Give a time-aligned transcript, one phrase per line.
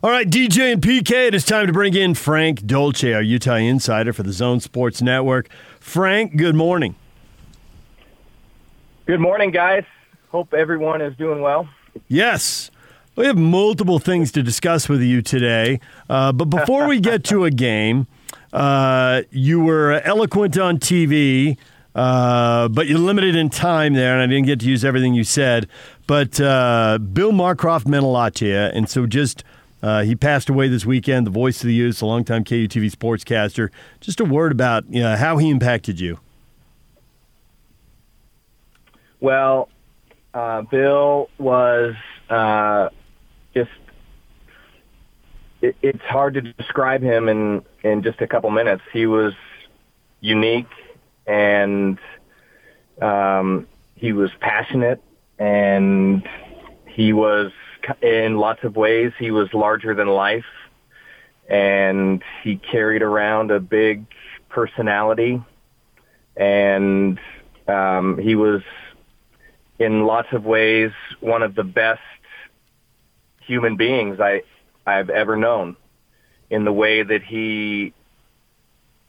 [0.00, 3.56] All right, DJ and PK, it is time to bring in Frank Dolce, our Utah
[3.56, 5.48] insider for the Zone Sports Network.
[5.80, 6.94] Frank, good morning.
[9.06, 9.82] Good morning, guys.
[10.28, 11.68] Hope everyone is doing well.
[12.06, 12.70] Yes.
[13.16, 15.80] We have multiple things to discuss with you today.
[16.08, 18.06] Uh, but before we get to a game,
[18.52, 21.58] uh, you were eloquent on TV,
[21.96, 25.24] uh, but you're limited in time there, and I didn't get to use everything you
[25.24, 25.66] said.
[26.06, 29.42] But uh, Bill Marcroft meant a lot to you, and so just
[29.82, 33.70] uh, he passed away this weekend, the voice of the Utes, a longtime KUTV sportscaster.
[34.00, 36.18] Just a word about you know, how he impacted you.
[39.20, 39.68] Well,
[40.34, 41.94] uh, Bill was
[42.28, 42.88] uh,
[43.54, 43.70] just.
[45.60, 48.82] It, it's hard to describe him in in just a couple minutes.
[48.92, 49.32] He was
[50.20, 50.68] unique,
[51.26, 51.98] and
[53.00, 53.66] um,
[53.96, 55.02] he was passionate,
[55.38, 56.28] and
[56.86, 57.52] he was
[58.02, 59.12] in lots of ways.
[59.18, 60.44] He was larger than life,
[61.48, 64.06] and he carried around a big
[64.48, 65.42] personality,
[66.36, 67.18] and
[67.66, 68.62] um, he was
[69.78, 72.00] in lots of ways one of the best
[73.46, 74.42] human beings I
[74.86, 75.76] I've ever known
[76.50, 77.92] in the way that he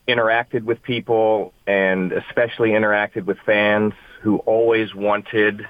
[0.06, 3.92] interacted with people and especially interacted with fans
[4.22, 5.66] who always wanted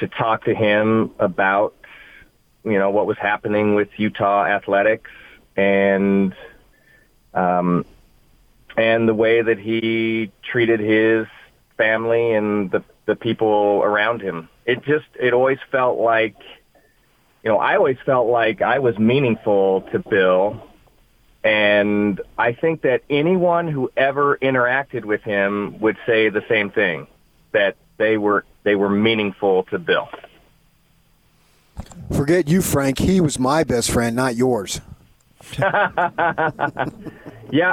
[0.00, 1.74] to talk to him about
[2.64, 5.10] you know what was happening with Utah athletics
[5.56, 6.34] and
[7.32, 7.84] um
[8.76, 11.26] and the way that he treated his
[11.76, 14.48] family and the the people around him.
[14.64, 16.36] It just it always felt like
[17.42, 20.62] you know, I always felt like I was meaningful to Bill
[21.44, 27.06] and I think that anyone who ever interacted with him would say the same thing
[27.52, 30.08] that they were they were meaningful to Bill.
[32.12, 32.98] Forget you, Frank.
[32.98, 34.80] He was my best friend, not yours.
[35.58, 36.54] yeah,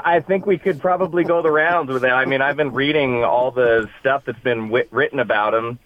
[0.03, 2.09] I think we could probably go the rounds with it.
[2.09, 5.79] I mean, I've been reading all the stuff that's been w- written about him,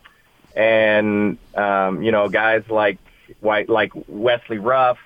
[0.56, 2.98] and um, you know, guys like
[3.40, 4.98] White, like Wesley Ruff,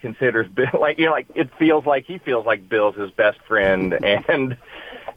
[0.00, 3.40] considers Bill like you know, like it feels like he feels like Bill's his best
[3.42, 4.56] friend, and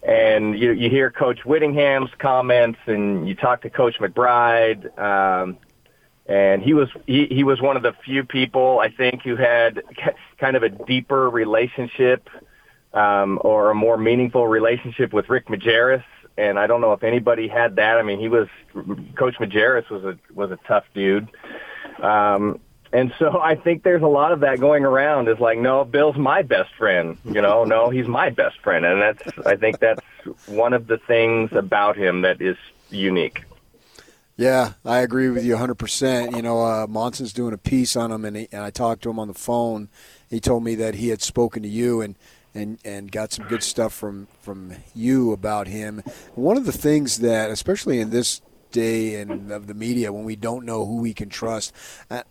[0.04, 4.98] and you you hear Coach Whittingham's comments, and you talk to Coach McBride.
[4.98, 5.58] Um,
[6.26, 9.82] and he was he, he was one of the few people I think who had
[10.40, 12.30] kind of a deeper relationship
[12.94, 16.04] um, or a more meaningful relationship with Rick Majerus.
[16.38, 17.98] And I don't know if anybody had that.
[17.98, 18.48] I mean, he was
[19.18, 21.28] Coach Majerus was a was a tough dude.
[22.02, 22.60] Um,
[22.92, 25.28] and so I think there's a lot of that going around.
[25.28, 27.18] Is like, no, Bill's my best friend.
[27.26, 30.04] You know, no, he's my best friend, and that's I think that's
[30.46, 32.58] one of the things about him that is
[32.90, 33.44] unique.
[34.40, 36.34] Yeah, I agree with you 100%.
[36.34, 39.10] You know, uh, Monson's doing a piece on him, and, he, and I talked to
[39.10, 39.90] him on the phone.
[40.30, 42.16] He told me that he had spoken to you and,
[42.56, 46.02] and, and got some good stuff from, from you about him.
[46.36, 48.40] One of the things that, especially in this
[48.72, 51.74] day and of the media, when we don't know who we can trust,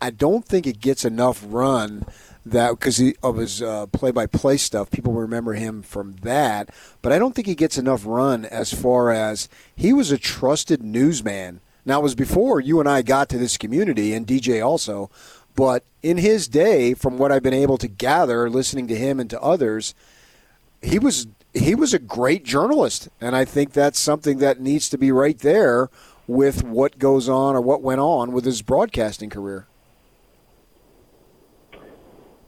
[0.01, 2.07] I, don't think it gets enough run
[2.45, 6.71] that because of his uh, play-by-play stuff, people remember him from that.
[7.03, 10.83] But I don't think he gets enough run as far as he was a trusted
[10.83, 15.11] newsman now, it was before you and I got to this community, and DJ also.
[15.57, 19.31] But in his day, from what I've been able to gather, listening to him and
[19.31, 19.95] to others,
[20.83, 24.99] he was he was a great journalist, and I think that's something that needs to
[24.99, 25.89] be right there
[26.29, 29.67] with what goes on or what went on with his broadcasting career.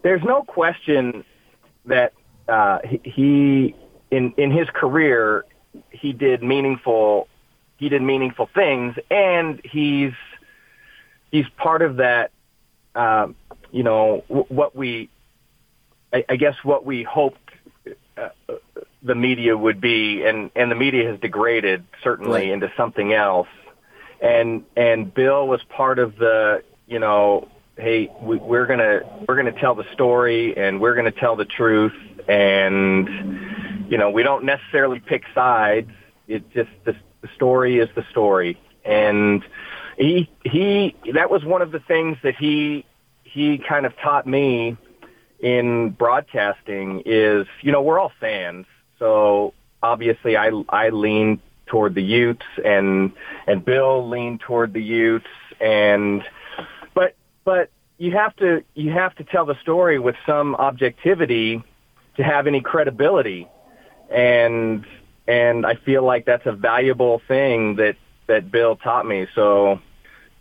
[0.03, 1.25] There's no question
[1.87, 2.13] that
[2.49, 3.75] uh, he
[4.11, 5.45] in in his career
[5.91, 7.27] he did meaningful
[7.79, 10.13] he did meaningful things, and he's
[11.33, 12.31] he's part of that.
[12.95, 13.29] Uh,
[13.71, 15.09] you know w- what we,
[16.13, 17.39] I, I guess what we hoped
[18.17, 18.29] uh,
[19.03, 22.51] the media would be, and and the media has degraded certainly right.
[22.51, 23.49] into something else.
[24.23, 29.59] And and Bill was part of the you know hey we, we're gonna we're gonna
[29.59, 31.95] tell the story and we're gonna tell the truth
[32.29, 33.09] and
[33.91, 35.91] you know we don't necessarily pick sides.
[36.29, 38.59] It just the the story is the story.
[38.85, 39.45] And
[39.97, 42.85] he, he, that was one of the things that he,
[43.25, 44.77] he kind of taught me
[45.39, 48.67] in broadcasting is, you know, we're all fans.
[48.99, 51.41] So obviously I, I lean
[51.71, 53.13] toward the Utes and,
[53.47, 55.27] and Bill leaned toward the Utes
[55.61, 56.23] and,
[56.95, 57.15] but,
[57.45, 61.63] but you have to, you have to tell the story with some objectivity
[62.17, 63.49] to have any credibility.
[64.11, 64.85] And
[65.31, 67.97] and I feel like that's a valuable thing that
[68.27, 69.29] that Bill taught me.
[69.37, 69.81] So,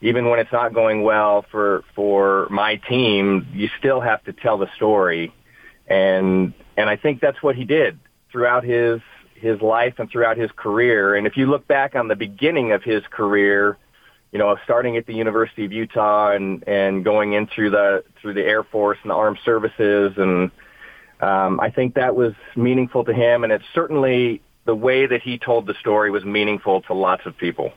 [0.02, 4.58] even when it's not going well for for my team, you still have to tell
[4.58, 5.32] the story,
[5.88, 8.00] and and I think that's what he did
[8.32, 9.00] throughout his
[9.40, 11.16] his life and throughout his career.
[11.16, 13.78] And if you look back on the beginning of his career,
[14.32, 18.34] you know, starting at the University of Utah and and going in through the through
[18.36, 20.52] the Air Force and the Armed Services, and
[21.20, 25.40] um, I think that was meaningful to him, and it's certainly the way that he
[25.40, 27.74] told the story was meaningful to lots of people.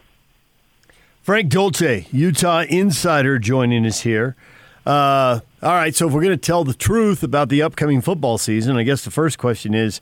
[1.22, 4.36] Frank Dolce, Utah insider, joining us here.
[4.84, 8.36] Uh, all right, so if we're going to tell the truth about the upcoming football
[8.36, 10.00] season, I guess the first question is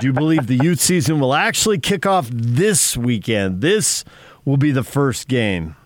[0.00, 3.60] do you believe the youth season will actually kick off this weekend?
[3.60, 4.04] This
[4.44, 5.76] will be the first game.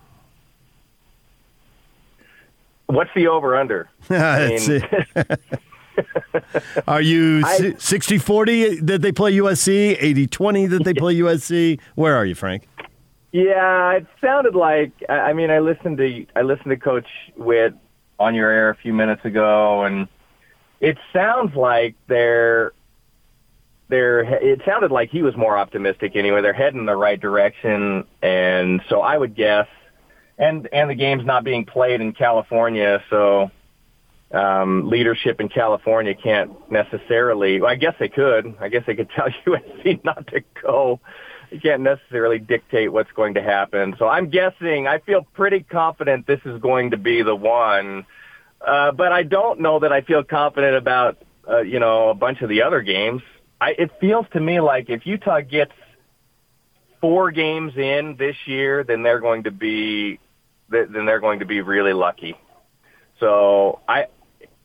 [2.87, 3.89] What's the over under?
[6.87, 7.43] Are you
[7.77, 11.79] 60 40 that they play USC, 80 20 that they play USC?
[11.95, 12.67] Where are you, Frank?
[13.31, 17.73] Yeah, it sounded like I mean I listened to I listened to Coach Witt
[18.19, 20.07] on your air a few minutes ago, and
[20.79, 22.71] it sounds like they're
[23.89, 26.41] they're it sounded like he was more optimistic anyway.
[26.41, 29.67] They're heading in the right direction, and so I would guess,
[30.37, 33.51] and and the game's not being played in California, so
[34.31, 37.61] um, leadership in California can't necessarily.
[37.61, 38.55] Well, I guess they could.
[38.59, 40.99] I guess they could tell USC not to go
[41.51, 43.95] you can't necessarily dictate what's going to happen.
[43.97, 48.05] So I'm guessing, I feel pretty confident this is going to be the one.
[48.65, 51.17] Uh, but I don't know that I feel confident about,
[51.47, 53.21] uh, you know, a bunch of the other games.
[53.59, 55.71] I, it feels to me like if Utah gets
[57.01, 60.19] four games in this year, then they're going to be,
[60.69, 62.35] then they're going to be really lucky.
[63.19, 64.07] So I,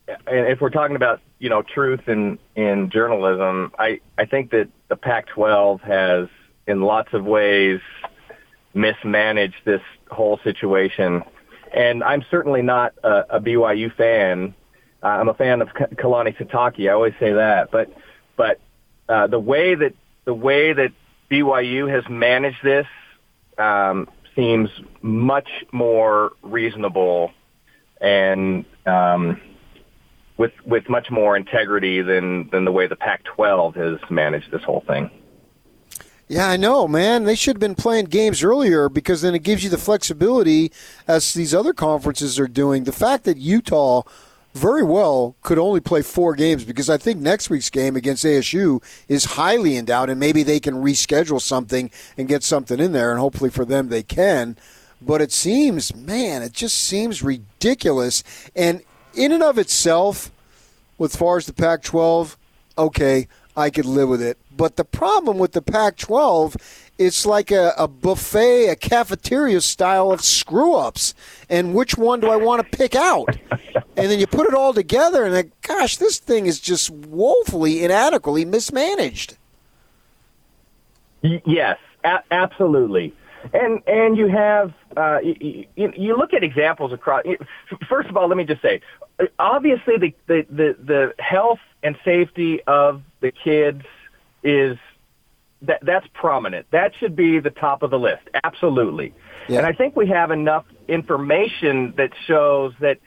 [0.07, 4.69] and if we're talking about, you know, truth in, in journalism, I, I think that
[4.89, 6.27] the Pac-12 has
[6.67, 7.79] in lots of ways
[8.73, 11.23] mismanaged this whole situation.
[11.73, 14.53] And I'm certainly not a, a BYU fan.
[15.01, 16.87] I'm a fan of Kalani Sitake.
[16.87, 17.91] I always say that, but
[18.37, 18.59] but
[19.09, 19.93] uh, the way that
[20.25, 20.91] the way that
[21.29, 22.87] BYU has managed this
[23.57, 24.69] um, seems
[25.01, 27.31] much more reasonable
[27.99, 29.39] and um,
[30.37, 34.83] with with much more integrity than than the way the Pac-12 has managed this whole
[34.87, 35.09] thing.
[36.27, 37.25] Yeah, I know, man.
[37.25, 40.71] They should have been playing games earlier because then it gives you the flexibility
[41.07, 42.85] as these other conferences are doing.
[42.85, 44.03] The fact that Utah
[44.53, 48.83] very well could only play four games because I think next week's game against ASU
[49.07, 53.11] is highly in doubt, and maybe they can reschedule something and get something in there,
[53.11, 54.55] and hopefully for them they can.
[55.01, 58.23] But it seems, man, it just seems ridiculous.
[58.55, 58.81] And
[59.13, 60.31] in and of itself,
[60.99, 62.37] as far as the Pac 12,
[62.77, 63.27] okay,
[63.57, 64.37] I could live with it.
[64.55, 66.55] But the problem with the Pac 12,
[66.97, 71.13] it's like a, a, buffet, a cafeteria style of screw ups.
[71.49, 73.37] And which one do I want to pick out?
[73.95, 77.83] and then you put it all together, and like, gosh, this thing is just woefully
[77.83, 79.37] inadequately mismanaged.
[81.21, 83.13] Yes, a- absolutely.
[83.53, 87.23] And and you have uh, you, you look at examples across.
[87.89, 88.81] First of all, let me just say,
[89.37, 93.83] obviously the the the, the health and safety of the kids
[94.43, 94.77] is
[95.61, 96.65] that that's prominent.
[96.71, 98.23] That should be the top of the list.
[98.43, 99.13] Absolutely.
[99.47, 99.59] Yeah.
[99.59, 102.97] And I think we have enough information that shows that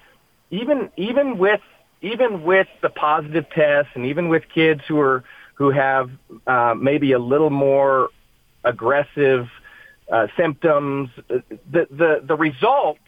[0.51, 1.61] even even with
[2.03, 6.11] even with the positive tests and even with kids who are who have
[6.47, 8.11] uh, maybe a little more
[8.65, 9.49] aggressive
[10.11, 12.99] uh, symptoms, the the the result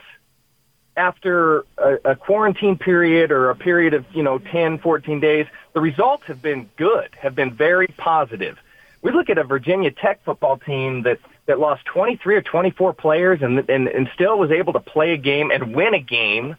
[0.98, 5.80] after a, a quarantine period or a period of, you know, 10, 14 days, the
[5.80, 8.58] results have been good, have been very positive.
[9.00, 13.38] We look at a Virginia Tech football team that, that lost 23 or 24 players
[13.42, 16.56] and, and, and still was able to play a game and win a game.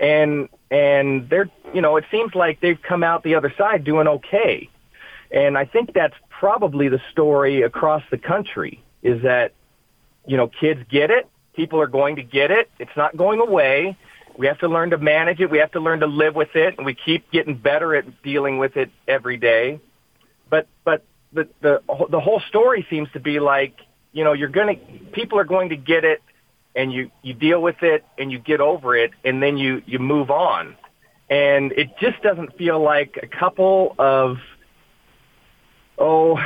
[0.00, 4.08] And, and they're, you know, it seems like they've come out the other side doing
[4.08, 4.68] okay.
[5.30, 9.52] And I think that's probably the story across the country is that,
[10.26, 12.70] you know, kids get it People are going to get it.
[12.78, 13.96] It's not going away.
[14.38, 15.50] We have to learn to manage it.
[15.50, 18.58] We have to learn to live with it, and we keep getting better at dealing
[18.58, 19.80] with it every day.
[20.48, 23.74] But but the the the whole story seems to be like
[24.12, 24.76] you know you're gonna
[25.12, 26.22] people are going to get it,
[26.74, 29.98] and you you deal with it and you get over it, and then you you
[29.98, 30.76] move on.
[31.28, 34.36] And it just doesn't feel like a couple of
[35.98, 36.38] oh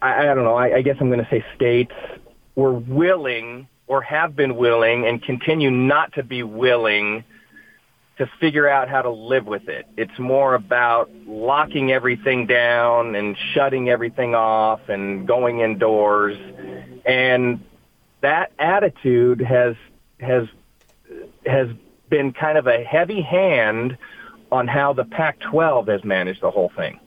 [0.00, 0.54] I, I don't know.
[0.54, 1.92] I, I guess I'm going to say states
[2.54, 7.24] were willing or have been willing and continue not to be willing
[8.18, 9.86] to figure out how to live with it.
[9.96, 16.36] It's more about locking everything down and shutting everything off and going indoors.
[17.04, 17.64] And
[18.22, 19.76] that attitude has
[20.20, 20.48] has
[21.46, 21.68] has
[22.08, 23.98] been kind of a heavy hand
[24.50, 27.00] on how the Pac-12 has managed the whole thing.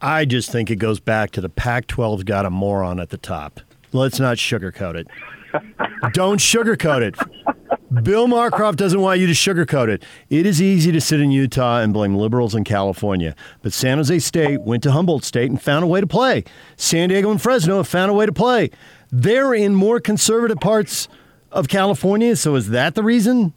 [0.00, 3.18] I just think it goes back to the Pac 12's got a moron at the
[3.18, 3.60] top.
[3.92, 5.06] Let's not sugarcoat it.
[6.12, 7.16] Don't sugarcoat it.
[8.02, 10.02] Bill Marcroft doesn't want you to sugarcoat it.
[10.30, 14.18] It is easy to sit in Utah and blame liberals in California, but San Jose
[14.20, 16.44] State went to Humboldt State and found a way to play.
[16.76, 18.70] San Diego and Fresno have found a way to play.
[19.12, 21.06] They're in more conservative parts
[21.52, 23.52] of California, so is that the reason?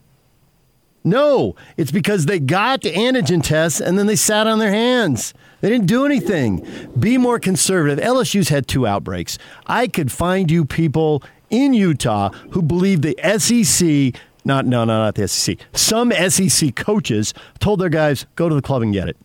[1.05, 5.33] No, it's because they got antigen tests and then they sat on their hands.
[5.61, 6.65] They didn't do anything.
[6.99, 8.03] Be more conservative.
[8.03, 9.37] LSU's had two outbreaks.
[9.65, 15.15] I could find you people in Utah who believe the SEC, not no, no, not
[15.15, 15.57] the SEC.
[15.73, 19.17] Some SEC coaches told their guys, go to the club and get it.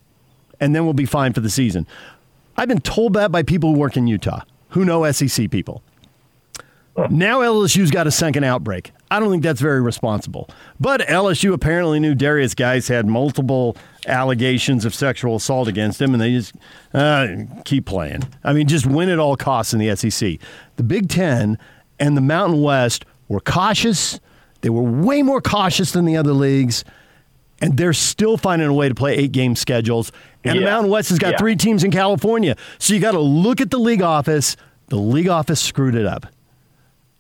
[0.61, 1.87] And then we'll be fine for the season.
[2.57, 5.83] I've been told that by people who work in Utah, who know SEC people.
[7.09, 8.93] Now LSU's got a second outbreak.
[9.11, 10.51] I don't think that's very responsible.
[10.79, 16.21] But LSU apparently knew Darius Guice had multiple allegations of sexual assault against him, and
[16.21, 16.55] they just
[16.93, 17.29] uh,
[17.65, 18.25] keep playing.
[18.45, 20.39] I mean, just win at all costs in the SEC.
[20.77, 21.59] The Big Ten
[21.99, 24.21] and the Mountain West were cautious.
[24.61, 26.85] They were way more cautious than the other leagues,
[27.63, 30.13] and they're still finding a way to play eight game schedules.
[30.45, 31.39] And the Mountain West has got Yeah.
[31.39, 32.57] three teams in California.
[32.79, 34.57] So you got to look at the league office.
[34.89, 36.27] The league office screwed it up.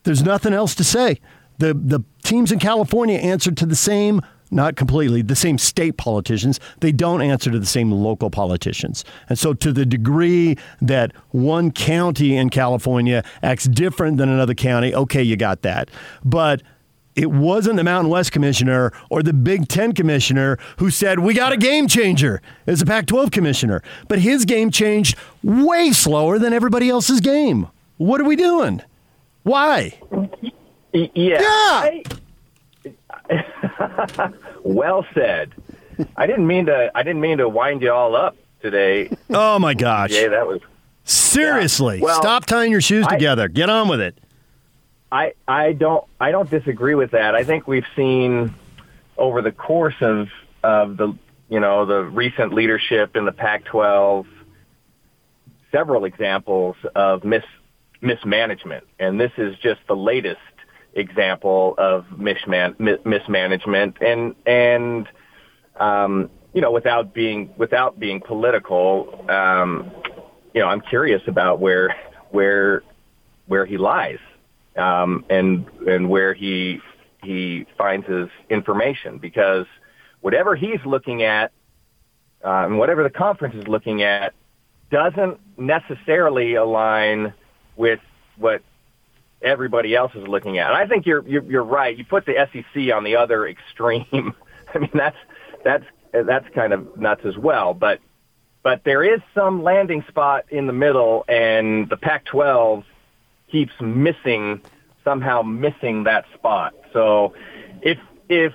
[0.04, 1.20] There's nothing else to say.
[1.58, 6.58] The the teams in California answer to the same, not completely, the same state politicians.
[6.80, 9.04] They don't answer to the same local politicians.
[9.28, 14.94] And so to the degree that one county in California acts different than another county,
[14.94, 15.90] okay, you got that.
[16.24, 16.62] But
[17.16, 21.52] it wasn't the Mountain West commissioner or the Big Ten commissioner who said, We got
[21.52, 22.40] a game changer.
[22.66, 23.82] It was the Pac 12 commissioner.
[24.08, 27.68] But his game changed way slower than everybody else's game.
[27.98, 28.82] What are we doing?
[29.50, 29.98] Why?
[30.92, 31.06] Yeah.
[31.14, 31.40] Yeah.
[31.42, 32.02] I-
[34.64, 35.52] well said.
[36.16, 36.90] I didn't mean to.
[36.94, 39.10] I didn't mean to wind you all up today.
[39.28, 40.12] Oh my gosh.
[40.12, 40.60] Yeah, that was.
[41.04, 41.98] Seriously.
[41.98, 42.04] Yeah.
[42.04, 43.48] Well, Stop tying your shoes I- together.
[43.48, 44.16] Get on with it.
[45.10, 47.34] I I don't I don't disagree with that.
[47.34, 48.54] I think we've seen
[49.18, 50.28] over the course of
[50.62, 51.12] of the
[51.48, 54.26] you know the recent leadership in the Pac-12
[55.72, 57.42] several examples of mis
[58.00, 60.38] mismanagement, and this is just the latest
[60.94, 63.96] example of misman, mi- mismanagement.
[64.00, 65.08] And and
[65.78, 69.90] um, you know, without being without being political, um,
[70.54, 71.94] you know, I'm curious about where
[72.30, 72.82] where
[73.46, 74.18] where he lies
[74.76, 76.80] um, and and where he
[77.22, 79.66] he finds his information because
[80.20, 81.52] whatever he's looking at
[82.44, 84.32] uh, and whatever the conference is looking at
[84.90, 87.32] doesn't necessarily align
[87.80, 88.00] with
[88.36, 88.60] what
[89.40, 90.68] everybody else is looking at.
[90.68, 91.96] And I think you're, you're you're right.
[91.96, 94.34] You put the SEC on the other extreme.
[94.74, 95.16] I mean that's
[95.64, 97.72] that's that's kind of nuts as well.
[97.72, 98.00] But
[98.62, 102.84] but there is some landing spot in the middle, and the Pac-12
[103.50, 104.60] keeps missing
[105.02, 106.74] somehow missing that spot.
[106.92, 107.32] So
[107.80, 108.52] if if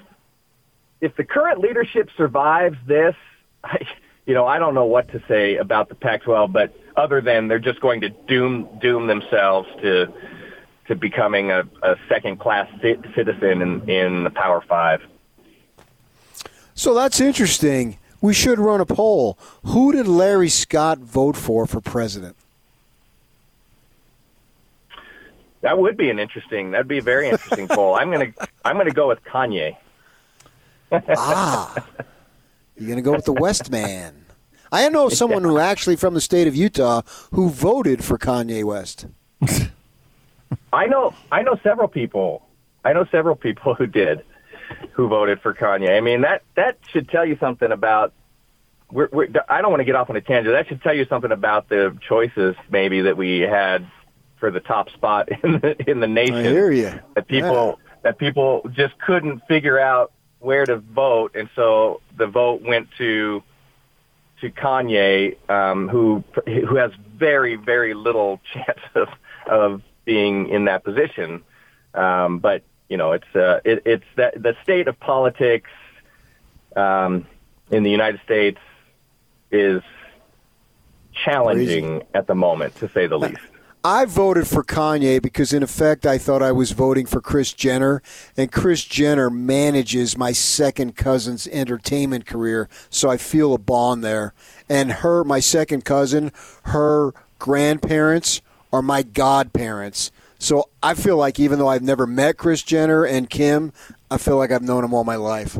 [1.01, 3.15] if the current leadership survives this,
[3.63, 3.88] I,
[4.25, 7.60] you know, I don't know what to say about the Pac-12, but other than they're
[7.60, 10.12] just going to doom doom themselves to
[10.88, 15.01] to becoming a, a second-class ci- citizen in, in the Power Five.
[16.75, 17.98] So that's interesting.
[18.22, 19.38] We should run a poll.
[19.65, 22.36] Who did Larry Scott vote for for president?
[25.62, 26.72] That would be an interesting.
[26.72, 27.96] That'd be a very interesting poll.
[27.96, 29.75] I'm gonna I'm gonna go with Kanye.
[30.91, 31.84] ah,
[32.77, 34.25] you're going to go with the West Man.
[34.72, 37.01] I know someone who actually from the state of Utah
[37.32, 39.08] who voted for Kanye West.
[40.74, 42.46] I know I know several people.
[42.84, 44.24] I know several people who did
[44.91, 45.96] who voted for Kanye.
[45.96, 48.13] I mean that that should tell you something about.
[48.91, 50.53] We're, we're, I don't want to get off on a tangent.
[50.53, 53.88] That should tell you something about the choices maybe that we had
[54.39, 56.36] for the top spot in the in the nation.
[56.36, 57.00] I hear you.
[57.15, 60.12] That people that people just couldn't figure out
[60.46, 63.44] where to vote, and so the vote went to
[64.42, 69.08] to Kanye, um, who who has very very little chance of
[69.48, 71.44] of being in that position.
[71.94, 75.72] Um, but you know, it's uh, it, it's that the state of politics
[76.75, 77.25] um,
[77.72, 78.60] in the United States
[79.52, 79.82] is
[81.12, 83.40] challenging at the moment, to say the least.
[83.86, 88.01] I voted for Kanye because, in effect, I thought I was voting for Kris Jenner,
[88.36, 94.34] and Kris Jenner manages my second cousin's entertainment career, so I feel a bond there.
[94.68, 96.32] And her, my second cousin,
[96.63, 98.42] her grandparents
[98.74, 100.12] are my godparents.
[100.39, 103.72] So I feel like even though I've never met Kris Jenner and Kim,
[104.10, 105.60] I feel like I've known them all my life.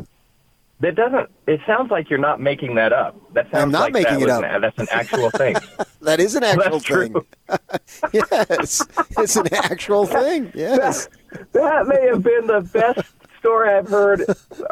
[0.80, 1.30] That doesn't.
[1.46, 3.16] It sounds like you're not making that up.
[3.32, 4.44] That sounds I'm not like making that it up.
[4.44, 5.56] An, that's an actual thing.
[6.02, 7.16] That is an actual thing.
[8.12, 8.80] yes,
[9.18, 10.52] it's an actual thing.
[10.54, 11.08] Yes.
[11.50, 13.12] that may have been the best
[13.46, 14.22] story I've heard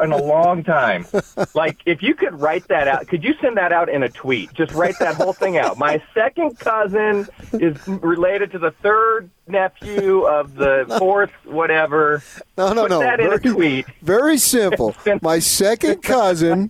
[0.03, 1.05] in a long time.
[1.53, 4.53] Like, if you could write that out, could you send that out in a tweet?
[4.53, 5.77] Just write that whole thing out.
[5.77, 12.21] My second cousin is related to the third nephew of the fourth whatever.
[12.57, 12.99] No, no, Put no.
[12.99, 13.85] that in a tweet.
[14.01, 14.93] Very simple.
[15.21, 16.69] My second cousin,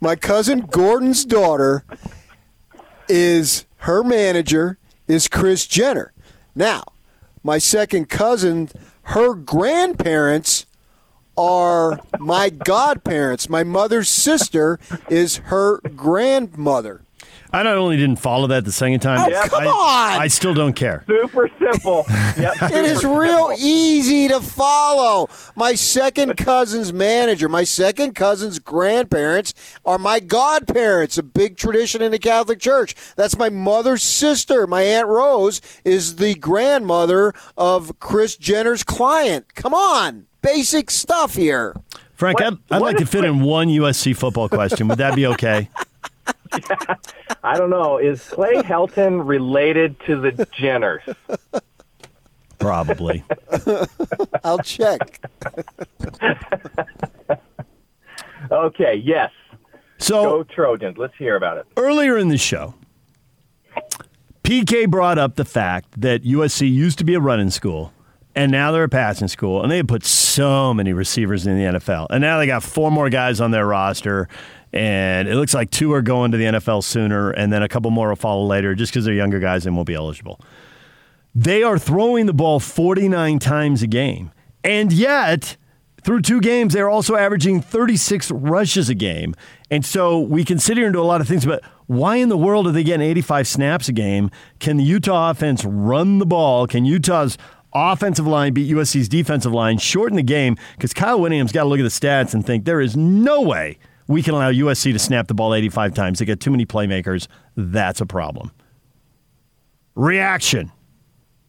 [0.00, 1.84] my cousin Gordon's daughter,
[3.08, 4.76] is her manager
[5.06, 6.12] is Kris Jenner.
[6.56, 6.82] Now,
[7.44, 8.70] my second cousin,
[9.02, 10.66] her grandparents
[11.38, 13.48] are my godparents.
[13.48, 14.78] My mother's sister
[15.08, 17.04] is her grandmother.
[17.52, 19.20] I not only didn't follow that the second time.
[19.32, 20.20] Oh, come I, on!
[20.22, 21.04] I still don't care.
[21.06, 22.04] Super simple.
[22.38, 23.54] Yep, It is real simple.
[23.58, 25.28] easy to follow.
[25.56, 32.12] My second cousin's manager, my second cousin's grandparents are my godparents, a big tradition in
[32.12, 32.94] the Catholic Church.
[33.16, 34.66] That's my mother's sister.
[34.68, 39.54] My Aunt Rose is the grandmother of Kris Jenner's client.
[39.54, 40.26] Come on.
[40.42, 41.74] Basic stuff here.
[42.14, 44.86] Frank, What- I'd, I'd what like to is- fit in one USC football question.
[44.88, 45.68] Would that be okay?
[47.42, 47.98] I don't know.
[47.98, 51.14] Is Clay Helton related to the Jenners?
[52.58, 53.24] Probably.
[54.44, 55.20] I'll check.
[58.50, 58.94] Okay.
[59.04, 59.30] Yes.
[59.98, 60.96] So Go Trojans.
[60.96, 61.66] Let's hear about it.
[61.76, 62.74] earlier in the show,
[64.44, 67.92] PK brought up the fact that USC used to be a running school,
[68.34, 71.78] and now they're a passing school, and they had put so many receivers in the
[71.78, 74.28] NFL, and now they got four more guys on their roster,
[74.72, 77.90] and it looks like two are going to the NFL sooner, and then a couple
[77.90, 80.40] more will follow later, just because they're younger guys and won't be eligible.
[81.34, 84.32] They are throwing the ball 49 times a game,
[84.64, 85.56] and yet.
[86.04, 89.34] Through two games, they're also averaging 36 rushes a game.
[89.68, 92.28] And so we can sit here and do a lot of things, but why in
[92.28, 94.30] the world are they getting 85 snaps a game?
[94.60, 96.66] Can the Utah offense run the ball?
[96.66, 97.36] Can Utah's
[97.74, 100.56] offensive line beat USC's defensive line, shorten the game?
[100.76, 103.78] Because Kyle Whittingham's got to look at the stats and think there is no way
[104.08, 106.18] we can allow USC to snap the ball 85 times.
[106.18, 107.28] They get too many playmakers.
[107.56, 108.50] That's a problem.
[109.94, 110.72] Reaction.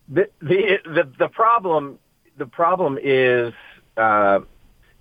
[0.10, 2.00] The the the, the problem
[2.38, 3.54] the problem is
[3.96, 4.40] uh,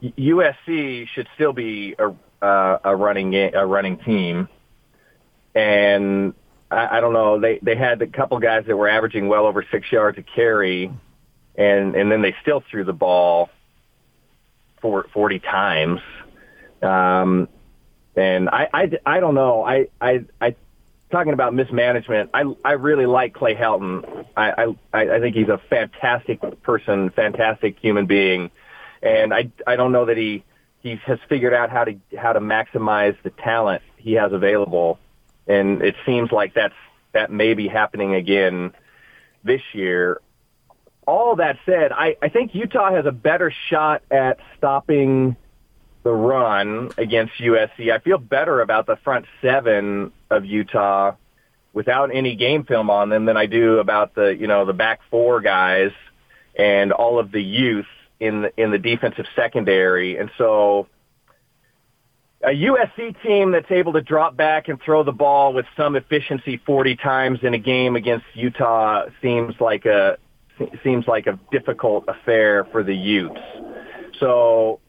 [0.03, 4.49] USC should still be a uh, a running a running team,
[5.55, 6.35] and
[6.71, 9.65] I, I don't know they they had a couple guys that were averaging well over
[9.71, 10.93] six yards a carry,
[11.57, 13.49] and and then they still threw the ball
[14.83, 16.01] for forty times.
[16.83, 17.49] Um,
[18.17, 19.65] and I, I, I don't know.
[19.65, 20.55] I, I, I,
[21.11, 22.31] talking about mismanagement.
[22.35, 24.27] I, I really like Clay Helton.
[24.37, 28.51] I, I, I think he's a fantastic person, fantastic human being,
[29.03, 30.45] and I, I don't know that he,
[30.81, 34.99] he has figured out how to, how to maximize the talent he has available,
[35.47, 36.75] and it seems like that's
[37.13, 38.73] that may be happening again
[39.43, 40.21] this year.
[41.07, 45.37] All that said, I, I think Utah has a better shot at stopping
[46.03, 47.93] the run against USC.
[47.93, 51.15] I feel better about the front seven of Utah
[51.73, 55.01] without any game film on them than I do about the you know the back
[55.11, 55.93] four guys
[56.57, 57.87] and all of the youth
[58.21, 60.17] in the, in the defensive secondary.
[60.17, 60.89] And so
[62.43, 66.57] a USC team that's able to drop back and throw the ball with some efficiency
[66.65, 70.19] 40 times in a game against Utah seems like a
[70.83, 73.41] seems like a difficult affair for the Utes.
[74.19, 74.81] So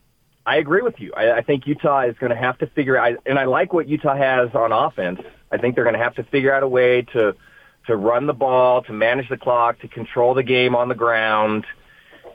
[0.50, 1.14] I agree with you.
[1.16, 3.88] I, I think Utah is going to have to figure out, and I like what
[3.88, 5.22] Utah has on offense.
[5.52, 7.36] I think they're going to have to figure out a way to
[7.86, 11.68] to run the ball, to manage the clock, to control the game on the ground,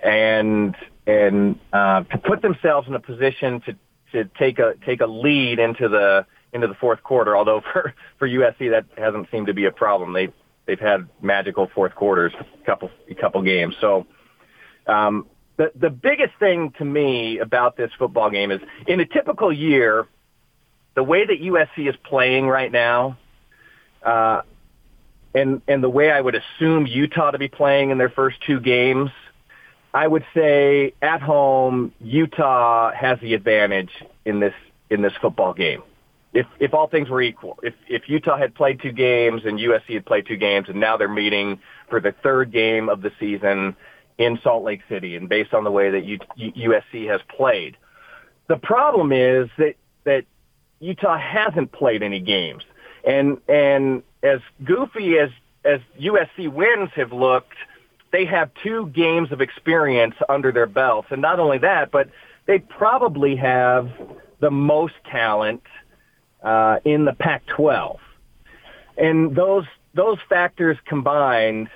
[0.05, 0.77] and
[1.09, 3.77] and uh, to put themselves in a position to
[4.12, 7.37] to take a take a lead into the into the fourth quarter.
[7.37, 10.12] Although for for USC that hasn't seemed to be a problem.
[10.12, 10.29] They
[10.66, 13.74] they've had magical fourth quarters a couple a couple games.
[13.81, 14.07] So.
[14.87, 19.53] Um, the the biggest thing to me about this football game is in a typical
[19.53, 20.07] year,
[20.95, 23.17] the way that USC is playing right now,
[24.03, 24.43] uh,
[25.35, 28.61] and and the way I would assume Utah to be playing in their first two
[28.61, 29.11] games,
[29.93, 33.90] I would say at home Utah has the advantage
[34.25, 34.55] in this
[34.90, 35.83] in this football game.
[36.33, 39.95] If if all things were equal, if if Utah had played two games and USC
[39.95, 43.77] had played two games, and now they're meeting for the third game of the season
[44.18, 47.77] in Salt Lake City, and based on the way that U- USC has played,
[48.48, 49.74] the problem is that
[50.05, 50.24] that
[50.81, 52.62] Utah hasn't played any games,
[53.05, 55.31] and and as goofy as
[55.64, 57.57] as USC wins have looked,
[58.12, 62.09] they have two games of experience under their belts, and not only that, but
[62.46, 63.90] they probably have
[64.40, 65.62] the most talent
[66.42, 67.98] uh, in the Pac-12,
[68.98, 71.68] and those those factors combined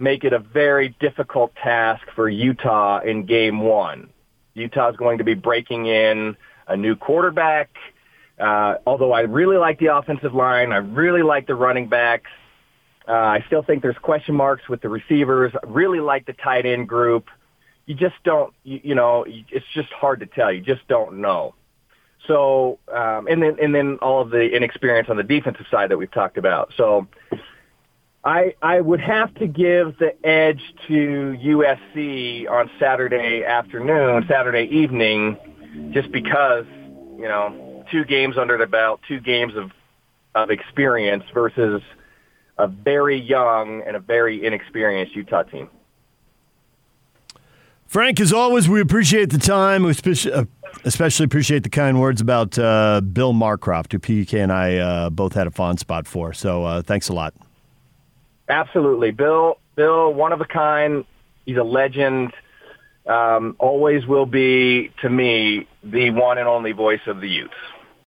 [0.00, 4.08] make it a very difficult task for Utah in Game One.
[4.54, 6.36] Utah is going to be breaking in
[6.66, 7.70] a new quarterback.
[8.38, 12.30] Uh, although I really like the offensive line, I really like the running backs.
[13.06, 15.52] Uh, I still think there's question marks with the receivers.
[15.54, 17.28] I really like the tight end group.
[17.86, 20.52] You just don't, you, you know, it's just hard to tell.
[20.52, 21.54] You just don't know.
[22.26, 25.96] So, um, and then and then all of the inexperience on the defensive side that
[25.96, 26.72] we've talked about.
[26.76, 27.08] So,
[28.24, 35.38] I I would have to give the edge to USC on Saturday afternoon, Saturday evening,
[35.92, 36.66] just because
[37.16, 39.70] you know two games under the belt, two games of
[40.34, 41.82] of experience versus
[42.58, 45.68] a very young and a very inexperienced Utah team.
[47.86, 49.82] Frank, as always, we appreciate the time.
[49.82, 49.94] We
[50.30, 50.44] uh,
[50.84, 55.32] especially appreciate the kind words about uh, Bill Marcroft, who PK and I uh, both
[55.32, 56.32] had a fond spot for.
[56.34, 57.34] So uh, thanks a lot.
[58.50, 59.12] Absolutely.
[59.12, 61.04] Bill, Bill, one of a kind.
[61.46, 62.32] He's a legend.
[63.06, 67.54] Um, always will be, to me, the one and only voice of the Utes.